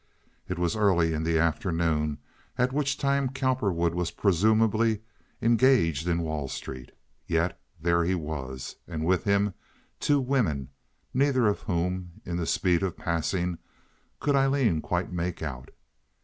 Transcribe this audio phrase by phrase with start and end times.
[0.49, 2.17] It was early in the afternoon,
[2.57, 5.03] at which time Cowperwood was presumably
[5.43, 6.91] engaged in Wall Street.
[7.27, 9.53] Yet there he was, and with him
[9.99, 10.69] two women,
[11.13, 13.59] neither of whom, in the speed of passing,
[14.19, 15.69] could Aileen quite make out.